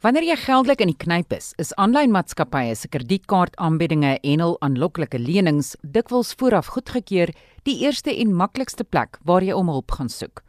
Wanneer 0.00 0.24
jy 0.24 0.34
geldelik 0.40 0.80
in 0.80 0.88
die 0.94 0.96
knyp 0.96 1.34
is, 1.36 1.50
is 1.60 1.74
aanlyn 1.76 2.08
maatskappye 2.14 2.72
se 2.72 2.88
kredietkaartaanbiedinge 2.88 4.14
en 4.30 4.40
hul 4.40 4.54
aanloklike 4.64 5.18
lenings 5.20 5.74
dikwels 5.84 6.30
vooraf 6.40 6.70
goedgekeur 6.72 7.28
die 7.68 7.74
eerste 7.84 8.14
en 8.22 8.32
maklikste 8.32 8.86
plek 8.88 9.18
waar 9.28 9.44
jy 9.44 9.52
om 9.52 9.68
hulp 9.68 9.92
gaan 9.92 10.08
soek. 10.08 10.40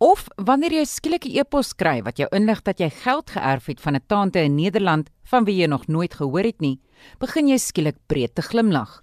Of 0.00 0.24
wanneer 0.40 0.72
jy 0.72 0.86
skielik 0.88 1.26
'n 1.28 1.36
e-pos 1.36 1.74
kry 1.76 2.00
wat 2.00 2.16
jou 2.16 2.28
inlig 2.32 2.64
dat 2.64 2.80
jy 2.80 2.88
geld 2.88 3.28
geërf 3.28 3.66
het 3.66 3.80
van 3.80 3.94
'n 3.94 4.06
tante 4.08 4.40
in 4.40 4.56
Nederland 4.56 5.10
van 5.24 5.44
wie 5.44 5.60
jy 5.60 5.66
nog 5.66 5.86
nooit 5.86 6.14
gehoor 6.14 6.44
het 6.44 6.60
nie, 6.60 6.80
begin 7.20 7.48
jy 7.48 7.58
skielik 7.58 7.96
breed 8.06 8.34
te 8.34 8.42
glimlag. 8.42 9.02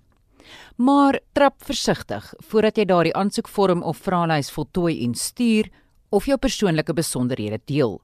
Maar 0.77 1.19
trap 1.33 1.61
versigtig 1.63 2.33
voordat 2.39 2.77
jy 2.77 2.85
daardie 2.85 3.13
aansoekvorm 3.13 3.83
of 3.83 3.97
vraelys 3.97 4.49
voltooi 4.49 5.03
en 5.05 5.13
stuur 5.13 5.69
of 6.11 6.27
jou 6.27 6.37
persoonlike 6.37 6.93
besonderhede 6.93 7.59
deel. 7.65 7.99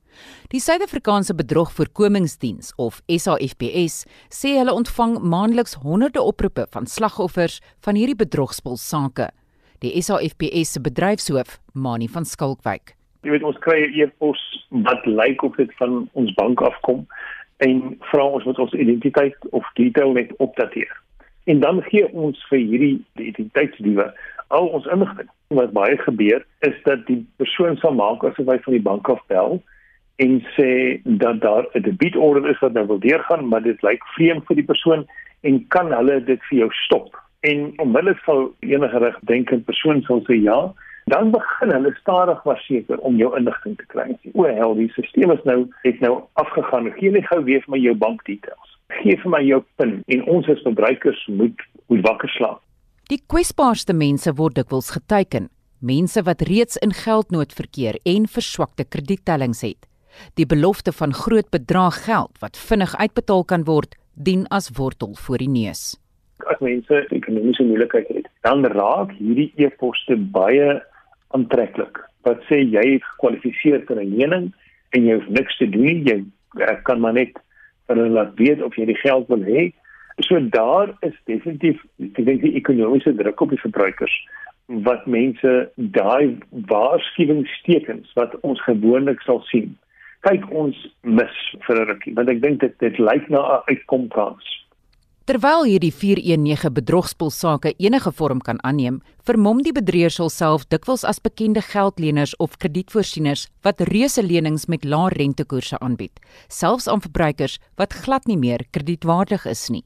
Die 0.52 0.62
Suid-Afrikaanse 0.64 1.36
Bedrogvoorkomingsdiens 1.36 2.74
of 2.82 3.02
SAFPS 3.12 4.06
sê 4.34 4.56
hulle 4.58 4.74
ontvang 4.74 5.20
maandeliks 5.22 5.78
honderde 5.84 6.24
oproepe 6.24 6.66
van 6.74 6.88
slagoffers 6.88 7.60
van 7.86 8.00
hierdie 8.00 8.18
bedrogspulsake. 8.18 9.30
Die 9.84 9.94
SAFPS 10.02 10.72
se 10.74 10.82
bedryfshoof, 10.82 11.60
Mani 11.74 12.08
van 12.10 12.26
Skalkwyk. 12.26 12.96
Jy 13.26 13.36
weet 13.36 13.46
ons 13.46 13.60
kry 13.62 13.84
e-pos 13.92 14.40
wat 14.88 15.06
lyk 15.06 15.44
of 15.44 15.58
dit 15.60 15.74
van 15.82 16.06
ons 16.18 16.32
bank 16.40 16.64
afkom 16.64 17.04
en 17.66 17.82
vra 18.12 18.26
ons 18.38 18.46
moet 18.48 18.60
ons 18.62 18.74
identiteit 18.78 19.50
of 19.52 19.68
detail 19.76 20.16
net 20.18 20.32
opdateer. 20.44 20.92
En 21.52 21.60
dan 21.60 21.82
gee 21.90 22.08
ons 22.14 22.40
vir 22.50 22.60
hierdie 22.60 22.94
identiteitsdiewe 23.16 24.08
al 24.56 24.70
ons 24.80 24.88
inligting. 24.94 25.30
Wat 25.48 25.72
baie 25.72 25.98
gebeur 25.98 26.46
is 26.60 26.76
dat 26.84 27.06
die 27.08 27.22
persoon 27.38 27.78
sal 27.78 27.94
maak 27.96 28.24
asof 28.24 28.50
hy 28.52 28.58
van 28.66 28.74
die 28.74 28.84
bank 28.84 29.10
af 29.10 29.22
bel 29.32 29.62
en 30.18 30.40
sê 30.56 31.00
dat 31.06 31.42
daar 31.42 31.68
'n 31.74 31.82
debietorder 31.82 32.50
is 32.50 32.60
wat 32.60 32.74
nou 32.74 32.88
wil 32.88 33.00
deurgaan, 33.00 33.48
maar 33.48 33.62
dit 33.62 33.82
lyk 33.82 34.04
vreemd 34.16 34.46
vir 34.46 34.56
die 34.56 34.70
persoon 34.72 35.06
en 35.42 35.68
kan 35.68 35.92
hulle 35.92 36.24
dit 36.24 36.42
vir 36.50 36.58
jou 36.58 36.70
stop? 36.72 37.16
En 37.40 37.74
onmiddellik 37.78 38.20
sal 38.26 38.52
enige 38.60 38.98
regdenkende 38.98 39.64
persoon 39.64 40.02
sal 40.02 40.22
sê 40.26 40.42
ja, 40.42 40.74
dan 41.08 41.32
begin 41.32 41.72
hulle 41.72 41.96
stadig 41.96 42.44
maar 42.44 42.60
seker 42.60 42.98
om 42.98 43.16
jou 43.16 43.38
inligting 43.38 43.78
te 43.78 43.86
kry. 43.86 44.18
O, 44.34 44.44
hel, 44.44 44.76
die 44.76 44.90
stelsel 44.92 45.32
is 45.38 45.44
nou 45.44 45.60
het 45.82 46.00
nou 46.00 46.24
afgegaan. 46.34 46.92
Gee 47.00 47.12
net 47.12 47.28
gou 47.32 47.44
weer 47.44 47.64
vir 47.64 47.76
my 47.76 47.80
jou 47.80 47.96
bankdetails. 47.96 48.74
Gee 49.00 49.16
vir 49.22 49.32
my 49.32 49.42
jou 49.48 49.62
PIN 49.80 50.02
en 50.16 50.24
ons 50.36 50.50
as 50.52 50.64
verbruikers 50.68 51.28
moet 51.28 51.68
moet 51.88 52.04
wakker 52.04 52.30
slaap. 52.36 52.60
Die 53.08 53.22
kwesbaarste 53.32 53.94
mense 53.96 54.34
word 54.36 54.58
dikwels 54.58 54.90
geteiken, 54.92 55.46
mense 55.80 56.20
wat 56.28 56.42
reeds 56.50 56.76
in 56.84 56.92
geldnood 56.92 57.54
verkeer 57.56 57.96
en 58.04 58.26
verswakte 58.28 58.84
krediettellings 58.84 59.62
het. 59.64 59.88
Die 60.36 60.44
belofte 60.44 60.92
van 60.92 61.16
groot 61.16 61.48
bedrag 61.54 62.02
geld 62.04 62.36
wat 62.44 62.60
vinnig 62.60 62.98
uitbetaal 63.00 63.46
kan 63.48 63.64
word, 63.64 63.96
dien 64.20 64.44
as 64.52 64.68
wortel 64.76 65.16
voor 65.24 65.40
die 65.40 65.48
neus. 65.48 65.96
As 66.52 66.60
mense 66.60 67.00
ekonomiese 67.16 67.64
moeilikheid 67.70 68.12
het, 68.12 68.28
dan 68.44 68.68
raak 68.76 69.16
hierdie 69.22 69.54
e-poste 69.56 70.20
baie 70.36 70.76
aantreklik. 71.32 72.04
Wat 72.28 72.44
sê 72.52 72.60
jy 72.60 72.84
het 72.98 73.08
gekwalifiseer 73.14 73.88
vir 73.88 74.04
'n 74.04 74.12
lening 74.20 74.52
en 74.92 75.08
jy 75.08 75.16
hoef 75.16 75.32
niks 75.32 75.58
te 75.64 75.70
doen, 75.72 76.04
jy 76.04 76.76
kan 76.84 77.00
maar 77.00 77.16
net 77.16 77.40
hulle 77.88 78.10
laat 78.12 78.36
weet 78.36 78.60
of 78.62 78.76
jy 78.76 78.92
die 78.92 79.00
geld 79.00 79.32
wil 79.32 79.48
hê 79.48 79.72
So 80.26 80.40
daar 80.50 80.98
is 81.06 81.14
definitief 81.30 81.82
ek 82.02 82.24
dink 82.26 82.42
die 82.42 82.56
ekonomiese 82.58 83.14
druk 83.14 83.42
op 83.42 83.52
die 83.54 83.62
verbruikers 83.62 84.14
wat 84.86 85.06
mense 85.06 85.52
daai 85.96 86.38
waarskuwingstekens 86.72 88.16
wat 88.18 88.34
ons 88.42 88.62
gewoonlik 88.66 89.22
sal 89.22 89.44
sien. 89.52 89.76
Kyk 90.26 90.48
ons 90.50 90.76
mis 91.04 91.36
vir 91.68 91.82
'n 91.82 91.88
rukkie 91.92 92.14
want 92.18 92.30
ek 92.34 92.42
dink 92.42 92.60
dit 92.66 92.74
dit 92.80 92.98
lyk 93.00 93.30
na 93.30 93.42
'n 93.46 93.64
uitkomkans. 93.70 94.46
Terwyl 95.28 95.66
hierdie 95.68 95.92
419 95.92 96.74
bedrogspulsake 96.74 97.74
enige 97.78 98.12
vorm 98.12 98.40
kan 98.40 98.58
aanneem, 98.64 99.02
vermom 99.28 99.62
die 99.62 99.74
bedrieër 99.76 100.10
self 100.32 100.64
dikwels 100.72 101.04
as 101.04 101.20
bekende 101.20 101.62
geldleners 101.62 102.36
of 102.38 102.58
kredietvoorsieners 102.58 103.48
wat 103.62 103.82
reuse 103.82 104.24
lenings 104.24 104.68
met 104.68 104.86
lae 104.86 105.10
rentekoerse 105.10 105.78
aanbied, 105.80 106.20
selfs 106.48 106.88
aan 106.88 107.02
verbruikers 107.02 107.60
wat 107.76 107.94
glad 107.94 108.26
nie 108.26 108.38
meer 108.38 108.64
kredietwaardig 108.72 109.46
is 109.46 109.70
nie. 109.70 109.84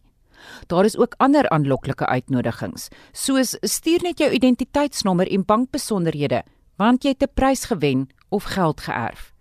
Daar 0.67 0.85
is 0.85 0.97
ook 0.97 1.15
ander 1.17 1.49
aanloklike 1.49 2.05
uitnodigings, 2.05 2.89
soos 3.11 3.57
stuur 3.61 4.01
net 4.03 4.19
jou 4.19 4.31
identiteitsnommer 4.31 5.27
en 5.31 5.45
bankbesonderhede, 5.45 6.43
want 6.77 7.03
jy 7.03 7.09
het 7.09 7.23
'n 7.23 7.33
prys 7.33 7.65
gewen 7.65 8.09
of 8.29 8.43
geld 8.43 8.81
geërf. 8.81 9.31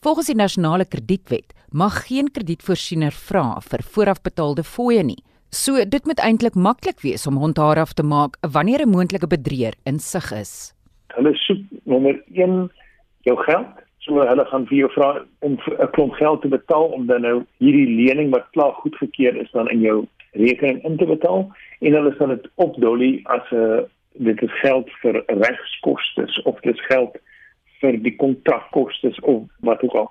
Volgens 0.00 0.26
die 0.26 0.36
nasionale 0.36 0.84
kredietwet 0.84 1.52
mag 1.70 2.06
geen 2.06 2.30
kredietvoorsiener 2.30 3.12
vra 3.12 3.60
vir 3.60 3.82
voorafbetaalde 3.82 4.62
fooie 4.62 5.02
nie. 5.02 5.22
So 5.50 5.84
dit 5.84 6.04
moet 6.04 6.20
eintlik 6.20 6.54
maklik 6.54 7.00
wees 7.00 7.26
om 7.26 7.36
handhaaf 7.36 7.92
te 7.92 8.02
maak 8.02 8.36
wanneer 8.40 8.82
'n 8.82 8.90
moontlike 8.90 9.26
bedrieër 9.26 9.74
insig 9.84 10.32
is. 10.32 10.74
Hulle 11.14 11.34
soek 11.34 11.58
nommer 11.84 12.22
1 12.32 12.70
jou 13.22 13.36
geld 13.36 13.84
So 14.04 14.20
hulle 14.20 14.44
gaan 14.50 14.66
vir 14.68 14.76
jou 14.76 14.88
vra 14.92 15.10
om 15.40 15.56
'n 15.56 15.90
klomp 15.92 16.12
geld 16.20 16.42
te 16.42 16.48
betaal 16.48 16.92
om 16.96 17.06
dan 17.06 17.22
nou 17.22 17.44
hierdie 17.58 17.88
lening 17.88 18.30
wat 18.30 18.50
klaar 18.52 18.72
goedgekeur 18.72 19.36
is 19.36 19.50
dan 19.52 19.68
in 19.68 19.80
jou 19.80 20.06
rekening 20.34 20.82
in 20.84 20.96
te 20.96 21.06
betaal 21.06 21.48
en 21.80 21.98
hulle 21.98 22.14
sal 22.18 22.32
dit 22.34 22.48
opdolly 22.66 23.12
as 23.24 23.50
'n 23.50 23.56
uh, 23.56 23.82
dit 24.14 24.42
is 24.42 24.60
geld 24.60 24.90
vir 25.02 25.22
regskoste 25.26 26.26
of 26.44 26.60
dit 26.60 26.74
is 26.74 26.86
geld 26.86 27.16
vir 27.80 27.96
die 28.02 28.16
kontrakkoste 28.16 29.10
of 29.22 29.42
wat 29.60 29.82
ook 29.82 29.94
al. 29.94 30.10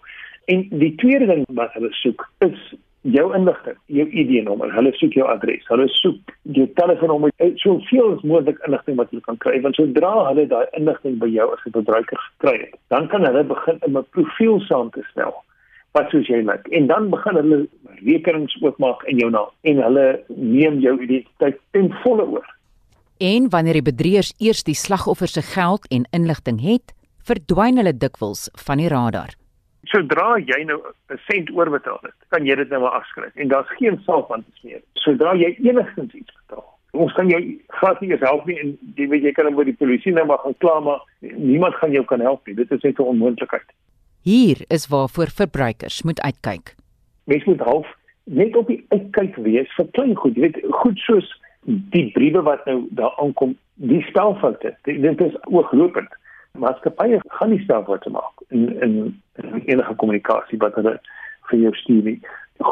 En 0.52 0.66
die 0.70 0.96
tweede 0.96 1.26
ding 1.26 1.46
wat 1.48 1.72
hulle 1.74 1.92
soek 2.02 2.26
is 2.44 2.74
jou 3.04 3.26
inligting, 3.36 3.78
jou 3.92 4.06
ID-nommer, 4.08 4.72
hulle 4.76 4.92
soek 4.96 5.16
jou 5.18 5.28
adres, 5.28 5.64
hulle 5.68 5.88
soek 5.92 6.36
jou 6.56 6.68
telefoonnommer, 6.80 7.32
eh, 7.38 7.52
so 7.60 7.80
veel 7.90 8.14
as 8.16 8.22
moontlik 8.28 8.60
inligting 8.68 9.00
wat 9.00 9.12
jy 9.12 9.20
kan 9.26 9.40
kry 9.44 9.60
want 9.64 9.76
sodra 9.76 10.12
hulle 10.30 10.46
daai 10.48 10.68
inligting 10.80 11.18
by 11.20 11.28
jou 11.32 11.50
as 11.52 11.66
'n 11.66 11.76
verbruiker 11.76 12.20
gekry 12.28 12.58
het, 12.60 12.76
dan 12.90 13.08
kan 13.08 13.26
hulle 13.26 13.44
begin 13.44 13.80
'n 13.88 14.06
profiel 14.12 14.60
saam 14.68 14.92
te 14.92 15.04
stel 15.12 15.44
wat 15.94 16.10
soos 16.10 16.28
jy 16.28 16.42
lyk 16.42 16.68
en 16.72 16.88
dan 16.88 17.10
begin 17.10 17.36
hulle 17.42 17.60
rekenings 18.02 18.56
oopmaak 18.62 19.04
in 19.12 19.22
jou 19.22 19.30
naam 19.30 19.52
en 19.62 19.84
hulle 19.84 20.08
neem 20.30 20.80
jou 20.80 20.98
identiteit 21.02 21.60
ten 21.72 21.94
volle 22.04 22.26
oor. 22.38 22.50
En 23.22 23.50
wanneer 23.50 23.80
die 23.80 23.90
bedrieërs 23.92 24.34
eers 24.40 24.64
die 24.64 24.76
slagoffer 24.76 25.28
se 25.28 25.42
geld 25.54 25.88
en 25.94 26.10
inligting 26.12 26.60
het, 26.62 26.96
verdwyn 27.24 27.78
hulle 27.78 27.94
dikwels 27.94 28.50
van 28.66 28.82
die 28.82 28.90
radar 28.92 29.38
sodra 29.92 30.38
jy 30.40 30.64
nou 30.66 30.80
'n 31.12 31.20
sent 31.30 31.50
oorbetaal 31.52 32.00
het, 32.04 32.16
kan 32.30 32.46
jy 32.46 32.56
dit 32.56 32.70
nou 32.70 32.82
maar 32.82 33.00
afskryf 33.02 33.36
en 33.36 33.48
daar's 33.48 33.70
geen 33.78 34.00
saak 34.06 34.32
aan 34.32 34.44
te 34.44 34.52
smeer. 34.60 34.82
Sodra 34.94 35.36
jy 35.36 35.56
enigstens 35.60 36.14
iets 36.14 36.34
betaal, 36.40 36.66
ons 36.94 37.14
kan 37.14 37.30
jou 37.30 37.42
glad 37.68 38.02
nie 38.02 38.18
help 38.18 38.46
nie 38.46 38.60
en 38.60 38.78
jy 38.96 39.08
weet 39.08 39.24
jy 39.24 39.32
kan 39.32 39.46
dan 39.46 39.56
by 39.56 39.64
die 39.64 39.78
polisie 39.78 40.14
nou 40.14 40.26
maar 40.26 40.42
gaan 40.44 40.58
kla 40.58 40.80
maar 40.80 41.02
niemand 41.22 41.76
gaan 41.76 41.92
jou 41.92 42.06
kan 42.06 42.20
help 42.20 42.48
nie. 42.48 42.56
Dit 42.56 42.72
is 42.72 42.82
net 42.82 43.00
'n 43.00 43.12
onmoontlikheid. 43.14 43.70
Hier 44.24 44.58
is 44.68 44.88
waarvoor 44.88 45.28
verbruikers 45.28 46.04
moet 46.04 46.22
uitkyk. 46.22 46.76
Mens 47.24 47.44
moet 47.44 47.60
half 47.60 47.88
net 48.24 48.56
op 48.56 48.68
die 48.68 48.86
uitkyk 48.88 49.36
wees 49.36 49.74
vir 49.76 49.88
klein 49.92 50.16
goed. 50.16 50.36
Jy 50.36 50.42
weet 50.42 50.60
goed 50.70 51.00
soos 51.04 51.28
die 51.66 52.06
briewe 52.16 52.42
wat 52.42 52.64
nou 52.66 52.86
daar 52.96 53.12
aankom, 53.20 53.58
die 53.76 54.02
spelfoute. 54.08 54.72
Dit 54.88 55.22
is 55.22 55.36
ooglopend 55.52 56.16
maatskappye 56.54 57.20
gaan 57.28 57.50
nie 57.50 57.64
self 57.66 57.86
wat 57.90 58.08
maak 58.14 58.44
in 58.48 58.82
in, 58.86 59.22
in 59.42 59.62
enige 59.66 59.96
kommunikasie 59.96 60.60
wat 60.64 60.76
hulle 60.80 60.96
vir 61.50 61.60
jou 61.60 61.76
stuur 61.82 62.04
nie. 62.08 62.20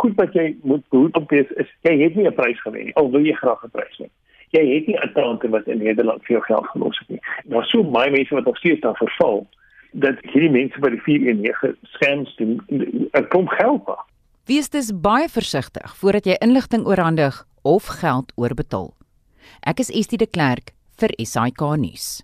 Goed 0.02 0.16
wat 0.20 0.36
jy 0.38 0.52
moet 0.64 0.84
behoed 0.94 1.18
op 1.18 1.32
is, 1.36 1.50
is 1.60 1.70
jy 1.88 1.98
het 2.04 2.16
nie 2.16 2.28
'n 2.28 2.36
prys 2.38 2.62
gewen 2.62 2.86
nie. 2.86 2.96
Al 2.96 3.12
wil 3.12 3.26
jy 3.26 3.34
graag 3.34 3.64
'n 3.66 3.76
prys 3.76 3.98
hê. 4.00 4.08
Jy 4.56 4.64
het 4.76 4.88
nie 4.88 4.98
'n 4.98 5.14
tante 5.14 5.50
wat 5.50 5.68
in 5.68 5.84
Nederland 5.84 6.24
vir 6.24 6.38
jou 6.38 6.44
geld 6.44 6.68
gelos 6.68 7.00
het 7.00 7.10
nie. 7.10 7.22
Daar 7.44 7.66
so 7.66 7.84
baie 7.84 8.12
mense 8.12 8.36
wat 8.36 8.46
nog 8.46 8.58
steeds 8.58 8.82
daar 8.82 8.96
verval 8.96 9.48
dat 9.92 10.20
hierdie 10.32 10.52
mense 10.52 10.80
by 10.80 10.90
die 10.94 11.02
419 11.04 11.76
scams 11.96 12.36
doen 12.36 12.60
'n 12.70 13.28
klomp 13.30 13.50
geld. 13.60 13.90
Wees 14.46 14.70
dus 14.70 14.92
baie 14.92 15.30
versigtig 15.30 15.96
voordat 15.96 16.26
jy 16.26 16.36
inligting 16.40 16.86
oorhandig 16.86 17.46
of 17.62 17.86
geld 17.86 18.32
oorbetaal. 18.36 18.94
Ek 19.62 19.80
is 19.80 19.92
Estie 19.92 20.18
de 20.18 20.28
Klerk 20.28 20.74
vir 20.98 21.14
SAK 21.18 21.62
nuus. 21.78 22.24